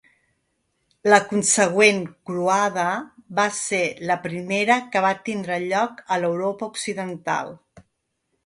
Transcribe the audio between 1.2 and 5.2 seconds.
consegüent croada va ésser la primera que va